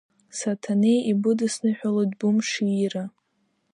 [0.37, 3.05] Саҭанеи ибыдысныҳәалоит бымш иира!